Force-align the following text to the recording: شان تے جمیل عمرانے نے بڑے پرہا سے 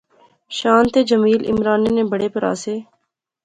شان 0.57 0.83
تے 0.93 0.99
جمیل 1.09 1.41
عمرانے 1.51 1.89
نے 1.97 2.03
بڑے 2.11 2.27
پرہا 2.33 2.51
سے 2.63 2.75